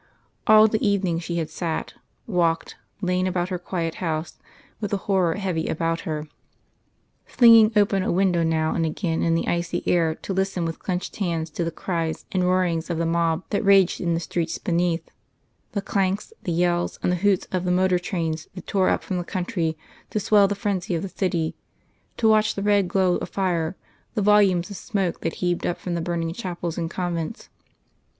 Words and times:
All 0.47 0.67
the 0.67 0.83
evening 0.83 1.19
she 1.19 1.37
had 1.37 1.51
sat, 1.51 1.93
walked, 2.25 2.75
lain 3.01 3.27
about 3.27 3.49
her 3.49 3.59
quiet 3.59 3.93
house 4.01 4.39
with 4.79 4.89
the 4.89 4.97
horror 5.05 5.35
heavy 5.35 5.67
about 5.67 5.99
her, 6.09 6.27
flinging 7.27 7.71
open 7.75 8.01
a 8.01 8.11
window 8.11 8.41
now 8.41 8.73
and 8.73 8.83
again 8.83 9.21
in 9.21 9.35
the 9.35 9.47
icy 9.47 9.83
air 9.87 10.15
to 10.15 10.33
listen 10.33 10.65
with 10.65 10.79
clenched 10.79 11.17
hands 11.17 11.51
to 11.51 11.63
the 11.63 11.69
cries 11.69 12.25
and 12.31 12.41
the 12.41 12.47
roarings 12.47 12.89
of 12.89 12.97
the 12.97 13.05
mob 13.05 13.43
that 13.51 13.63
raged 13.63 14.01
in 14.01 14.15
the 14.15 14.19
streets 14.19 14.57
beneath, 14.57 15.11
the 15.73 15.83
clanks, 15.83 16.33
the 16.45 16.51
yells 16.51 16.97
and 17.03 17.11
the 17.11 17.15
hoots 17.17 17.45
of 17.51 17.63
the 17.63 17.69
motor 17.69 17.99
trains 17.99 18.47
that 18.55 18.65
tore 18.65 18.89
up 18.89 19.03
from 19.03 19.17
the 19.19 19.23
country 19.23 19.77
to 20.09 20.19
swell 20.19 20.47
the 20.47 20.55
frenzy 20.55 20.95
of 20.95 21.03
the 21.03 21.09
city 21.09 21.53
to 22.17 22.27
watch 22.27 22.55
the 22.55 22.63
red 22.63 22.87
glow 22.87 23.17
of 23.17 23.29
fire, 23.29 23.75
the 24.15 24.21
volumes 24.23 24.71
of 24.71 24.77
smoke 24.77 25.21
that 25.21 25.33
heaved 25.35 25.63
up 25.67 25.77
from 25.77 25.93
the 25.93 26.01
burning 26.01 26.33
chapels 26.33 26.75
and 26.75 26.89
convents. 26.89 27.49